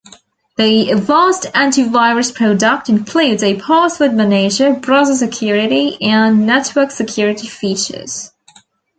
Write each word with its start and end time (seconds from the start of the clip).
The 0.57 0.89
Avast 0.89 1.43
antivirus 1.53 2.33
product 2.33 2.89
includes 2.89 3.43
a 3.43 3.59
password 3.59 4.15
manager, 4.15 4.73
browser 4.73 5.13
security, 5.13 6.01
and 6.01 6.47
network 6.47 6.89
security 6.89 7.45
features. 7.47 8.31